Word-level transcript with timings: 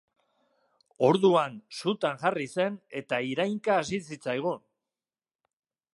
Orduan 1.09 1.59
sutan 1.81 2.17
jarri 2.23 2.47
zen 2.55 2.81
eta 3.03 3.19
irainka 3.35 3.79
hasi 3.83 4.01
zitzaigun. 4.09 4.65